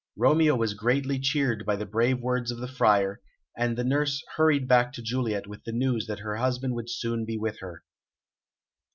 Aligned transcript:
Romeo 0.15 0.55
was 0.55 0.73
greatly 0.73 1.19
cheered 1.19 1.63
by 1.63 1.75
the 1.75 1.85
brave 1.85 2.19
words 2.21 2.49
of 2.49 2.57
the 2.57 2.67
Friar, 2.67 3.21
and 3.55 3.77
the 3.77 3.83
nurse 3.83 4.19
hurried 4.35 4.67
back 4.67 4.91
to 4.93 5.01
Juliet 5.03 5.45
with 5.45 5.63
the 5.63 5.71
news 5.71 6.07
that 6.07 6.21
her 6.21 6.37
husband 6.37 6.73
would 6.73 6.89
soon 6.89 7.23
be 7.23 7.37
with 7.37 7.59
her. 7.59 7.83